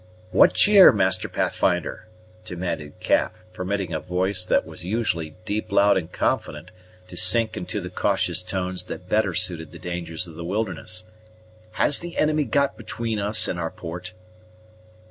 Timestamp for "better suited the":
9.09-9.77